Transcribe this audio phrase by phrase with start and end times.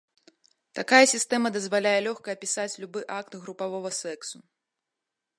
[0.77, 4.37] Такая сістэма дазваляе лёгка апісаць любы акт групавога сексу.